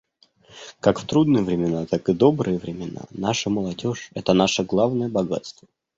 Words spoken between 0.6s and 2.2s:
Как в трудные, так и